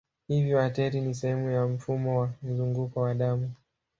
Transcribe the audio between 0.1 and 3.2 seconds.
Hivyo ateri ni sehemu ya mfumo wa mzunguko wa